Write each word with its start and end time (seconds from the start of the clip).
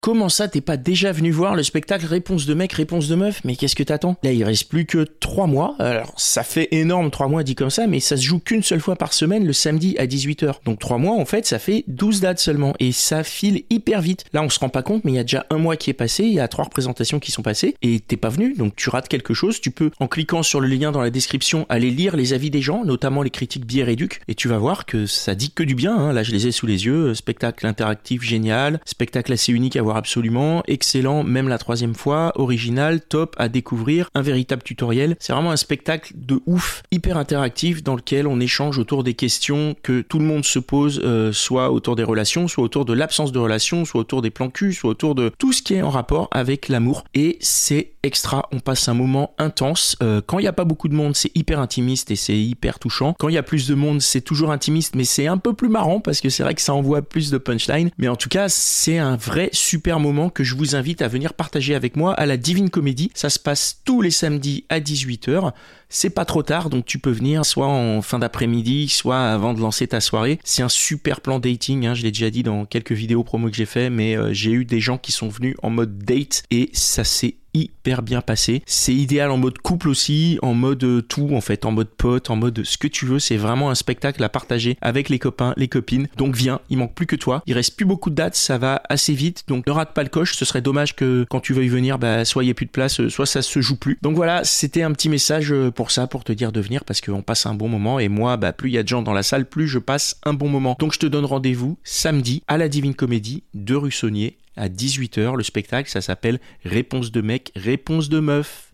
Comment 0.00 0.28
ça, 0.28 0.46
t'es 0.46 0.60
pas 0.60 0.76
déjà 0.76 1.10
venu 1.10 1.32
voir 1.32 1.56
le 1.56 1.64
spectacle 1.64 2.06
Réponse 2.06 2.46
de 2.46 2.54
mec, 2.54 2.72
réponse 2.72 3.08
de 3.08 3.16
meuf? 3.16 3.40
Mais 3.44 3.56
qu'est-ce 3.56 3.74
que 3.74 3.82
t'attends? 3.82 4.16
Là, 4.22 4.30
il 4.30 4.44
reste 4.44 4.68
plus 4.68 4.86
que 4.86 5.04
3 5.18 5.48
mois. 5.48 5.74
Alors, 5.80 6.14
ça 6.16 6.44
fait 6.44 6.68
énorme 6.70 7.10
3 7.10 7.26
mois 7.26 7.42
dit 7.42 7.56
comme 7.56 7.68
ça, 7.68 7.88
mais 7.88 7.98
ça 7.98 8.16
se 8.16 8.22
joue 8.22 8.38
qu'une 8.38 8.62
seule 8.62 8.78
fois 8.80 8.94
par 8.94 9.12
semaine, 9.12 9.44
le 9.44 9.52
samedi 9.52 9.96
à 9.98 10.06
18h. 10.06 10.62
Donc 10.64 10.78
3 10.78 10.98
mois, 10.98 11.16
en 11.16 11.24
fait, 11.24 11.46
ça 11.46 11.58
fait 11.58 11.82
12 11.88 12.20
dates 12.20 12.38
seulement. 12.38 12.74
Et 12.78 12.92
ça 12.92 13.24
file 13.24 13.64
hyper 13.70 14.00
vite. 14.00 14.24
Là, 14.32 14.44
on 14.44 14.48
se 14.48 14.60
rend 14.60 14.68
pas 14.68 14.84
compte, 14.84 15.04
mais 15.04 15.10
il 15.10 15.16
y 15.16 15.18
a 15.18 15.24
déjà 15.24 15.46
un 15.50 15.58
mois 15.58 15.74
qui 15.76 15.90
est 15.90 15.94
passé, 15.94 16.22
il 16.22 16.32
y 16.32 16.38
a 16.38 16.46
trois 16.46 16.66
représentations 16.66 17.18
qui 17.18 17.32
sont 17.32 17.42
passées, 17.42 17.74
et 17.82 17.98
t'es 17.98 18.16
pas 18.16 18.28
venu, 18.28 18.54
donc 18.54 18.76
tu 18.76 18.90
rates 18.90 19.08
quelque 19.08 19.34
chose. 19.34 19.60
Tu 19.60 19.72
peux, 19.72 19.90
en 19.98 20.06
cliquant 20.06 20.44
sur 20.44 20.60
le 20.60 20.68
lien 20.68 20.92
dans 20.92 21.02
la 21.02 21.10
description, 21.10 21.66
aller 21.68 21.90
lire 21.90 22.14
les 22.16 22.34
avis 22.34 22.50
des 22.50 22.62
gens, 22.62 22.84
notamment 22.84 23.24
les 23.24 23.30
critiques 23.30 23.66
bière 23.66 23.88
et 23.88 23.96
duc, 23.96 24.20
et 24.28 24.36
tu 24.36 24.46
vas 24.46 24.58
voir 24.58 24.86
que 24.86 25.06
ça 25.06 25.34
dit 25.34 25.50
que 25.50 25.64
du 25.64 25.74
bien. 25.74 25.98
hein. 25.98 26.12
Là, 26.12 26.22
je 26.22 26.30
les 26.30 26.46
ai 26.46 26.52
sous 26.52 26.66
les 26.66 26.86
yeux. 26.86 27.14
Spectacle 27.14 27.66
interactif 27.66 28.22
génial, 28.22 28.78
spectacle 28.84 29.32
assez 29.32 29.50
unique 29.50 29.74
à 29.74 29.87
absolument, 29.96 30.62
excellent, 30.66 31.24
même 31.24 31.48
la 31.48 31.58
troisième 31.58 31.94
fois, 31.94 32.32
original, 32.36 33.00
top 33.00 33.34
à 33.38 33.48
découvrir, 33.48 34.10
un 34.14 34.22
véritable 34.22 34.62
tutoriel. 34.62 35.16
C'est 35.20 35.32
vraiment 35.32 35.50
un 35.50 35.56
spectacle 35.56 36.12
de 36.16 36.40
ouf, 36.46 36.82
hyper 36.90 37.16
interactif, 37.16 37.82
dans 37.82 37.96
lequel 37.96 38.26
on 38.26 38.40
échange 38.40 38.78
autour 38.78 39.04
des 39.04 39.14
questions 39.14 39.74
que 39.82 40.00
tout 40.00 40.18
le 40.18 40.24
monde 40.24 40.44
se 40.44 40.58
pose, 40.58 41.00
euh, 41.04 41.32
soit 41.32 41.70
autour 41.70 41.96
des 41.96 42.04
relations, 42.04 42.48
soit 42.48 42.64
autour 42.64 42.84
de 42.84 42.92
l'absence 42.92 43.32
de 43.32 43.38
relations, 43.38 43.84
soit 43.84 44.00
autour 44.00 44.22
des 44.22 44.30
plans 44.30 44.50
cul, 44.50 44.72
soit 44.72 44.90
autour 44.90 45.14
de 45.14 45.32
tout 45.38 45.52
ce 45.52 45.62
qui 45.62 45.74
est 45.74 45.82
en 45.82 45.90
rapport 45.90 46.28
avec 46.32 46.68
l'amour. 46.68 47.04
Et 47.14 47.38
c'est 47.40 47.92
extra, 48.02 48.48
on 48.52 48.60
passe 48.60 48.88
un 48.88 48.94
moment 48.94 49.34
intense. 49.38 49.96
Euh, 50.02 50.20
quand 50.24 50.38
il 50.38 50.42
n'y 50.42 50.48
a 50.48 50.52
pas 50.52 50.64
beaucoup 50.64 50.88
de 50.88 50.94
monde, 50.94 51.14
c'est 51.14 51.30
hyper 51.36 51.60
intimiste 51.60 52.10
et 52.10 52.16
c'est 52.16 52.38
hyper 52.38 52.78
touchant. 52.78 53.14
Quand 53.18 53.28
il 53.28 53.34
y 53.34 53.38
a 53.38 53.42
plus 53.42 53.68
de 53.68 53.74
monde, 53.74 54.00
c'est 54.00 54.20
toujours 54.20 54.50
intimiste, 54.50 54.94
mais 54.94 55.04
c'est 55.04 55.26
un 55.26 55.38
peu 55.38 55.52
plus 55.52 55.68
marrant 55.68 56.00
parce 56.00 56.20
que 56.20 56.28
c'est 56.28 56.42
vrai 56.42 56.54
que 56.54 56.62
ça 56.62 56.74
envoie 56.74 57.02
plus 57.02 57.30
de 57.30 57.38
punchline. 57.38 57.90
Mais 57.98 58.08
en 58.08 58.16
tout 58.16 58.28
cas, 58.28 58.48
c'est 58.48 58.98
un 58.98 59.16
vrai 59.16 59.50
super 59.52 59.77
moment 59.98 60.30
que 60.30 60.44
je 60.44 60.54
vous 60.54 60.76
invite 60.76 61.02
à 61.02 61.08
venir 61.08 61.34
partager 61.34 61.74
avec 61.74 61.96
moi 61.96 62.12
à 62.14 62.26
la 62.26 62.36
Divine 62.36 62.70
Comédie. 62.70 63.10
Ça 63.14 63.30
se 63.30 63.38
passe 63.38 63.80
tous 63.84 64.00
les 64.00 64.10
samedis 64.10 64.64
à 64.68 64.80
18h. 64.80 65.52
C'est 65.88 66.10
pas 66.10 66.24
trop 66.24 66.42
tard, 66.42 66.68
donc 66.68 66.84
tu 66.84 66.98
peux 66.98 67.10
venir 67.10 67.46
soit 67.46 67.66
en 67.66 68.02
fin 68.02 68.18
d'après-midi, 68.18 68.88
soit 68.88 69.20
avant 69.20 69.54
de 69.54 69.60
lancer 69.60 69.86
ta 69.86 70.00
soirée. 70.00 70.38
C'est 70.44 70.62
un 70.62 70.68
super 70.68 71.20
plan 71.20 71.38
dating, 71.38 71.86
hein, 71.86 71.94
je 71.94 72.02
l'ai 72.02 72.10
déjà 72.10 72.30
dit 72.30 72.42
dans 72.42 72.66
quelques 72.66 72.92
vidéos 72.92 73.24
promo 73.24 73.48
que 73.48 73.56
j'ai 73.56 73.66
fait, 73.66 73.88
mais 73.88 74.16
euh, 74.16 74.32
j'ai 74.32 74.50
eu 74.52 74.64
des 74.64 74.80
gens 74.80 74.98
qui 74.98 75.12
sont 75.12 75.28
venus 75.28 75.56
en 75.62 75.70
mode 75.70 75.98
date 75.98 76.42
et 76.50 76.70
ça 76.74 77.04
s'est 77.04 77.36
hyper 77.54 78.02
bien 78.02 78.20
passé. 78.20 78.62
C'est 78.66 78.94
idéal 78.94 79.30
en 79.30 79.36
mode 79.36 79.58
couple 79.58 79.88
aussi, 79.88 80.38
en 80.42 80.54
mode 80.54 80.84
euh, 80.84 81.02
tout 81.02 81.30
en 81.32 81.40
fait, 81.40 81.64
en 81.64 81.72
mode 81.72 81.88
pote, 81.88 82.30
en 82.30 82.36
mode 82.36 82.62
ce 82.64 82.78
que 82.78 82.88
tu 82.88 83.06
veux. 83.06 83.18
C'est 83.18 83.36
vraiment 83.36 83.70
un 83.70 83.74
spectacle 83.74 84.22
à 84.22 84.28
partager 84.28 84.76
avec 84.80 85.08
les 85.08 85.18
copains, 85.18 85.54
les 85.56 85.68
copines. 85.68 86.08
Donc 86.16 86.34
viens, 86.36 86.60
il 86.70 86.78
manque 86.78 86.94
plus 86.94 87.06
que 87.06 87.16
toi. 87.16 87.42
Il 87.46 87.54
reste 87.54 87.76
plus 87.76 87.86
beaucoup 87.86 88.10
de 88.10 88.14
dates, 88.14 88.34
ça 88.34 88.58
va 88.58 88.82
assez 88.88 89.14
vite. 89.14 89.44
Donc 89.48 89.66
ne 89.66 89.72
rate 89.72 89.94
pas 89.94 90.02
le 90.02 90.08
coche. 90.08 90.34
Ce 90.36 90.44
serait 90.44 90.62
dommage 90.62 90.94
que 90.94 91.26
quand 91.30 91.40
tu 91.40 91.52
veuilles 91.52 91.68
venir, 91.68 91.98
bah, 91.98 92.24
soit 92.24 92.44
il 92.44 92.48
y 92.48 92.50
ait 92.50 92.54
plus 92.54 92.66
de 92.66 92.70
place, 92.70 93.00
euh, 93.00 93.08
soit 93.08 93.26
ça 93.26 93.42
se 93.42 93.60
joue 93.60 93.76
plus. 93.76 93.98
Donc 94.02 94.16
voilà, 94.16 94.44
c'était 94.44 94.82
un 94.82 94.92
petit 94.92 95.08
message 95.08 95.52
euh, 95.52 95.70
pour 95.70 95.90
ça, 95.90 96.06
pour 96.06 96.24
te 96.24 96.32
dire 96.32 96.52
de 96.52 96.60
venir 96.60 96.84
parce 96.84 97.00
qu'on 97.00 97.22
passe 97.22 97.46
un 97.46 97.54
bon 97.54 97.68
moment. 97.68 97.98
Et 97.98 98.08
moi, 98.08 98.36
bah, 98.36 98.52
plus 98.52 98.70
il 98.70 98.74
y 98.74 98.78
a 98.78 98.82
de 98.82 98.88
gens 98.88 99.02
dans 99.02 99.12
la 99.12 99.22
salle, 99.22 99.46
plus 99.46 99.68
je 99.68 99.78
passe 99.78 100.18
un 100.24 100.34
bon 100.34 100.48
moment. 100.48 100.76
Donc 100.78 100.92
je 100.92 100.98
te 100.98 101.06
donne 101.06 101.24
rendez-vous 101.24 101.78
samedi 101.84 102.42
à 102.46 102.58
la 102.58 102.68
Divine 102.68 102.94
Comédie 102.94 103.42
de 103.54 103.74
Russonnier 103.74 104.36
à 104.58 104.68
18h. 104.68 105.36
Le 105.36 105.42
spectacle, 105.42 105.88
ça 105.88 106.00
s'appelle 106.00 106.40
Réponse 106.64 107.10
de 107.10 107.20
mec, 107.20 107.52
réponse 107.56 108.08
de 108.08 108.20
meuf. 108.20 108.67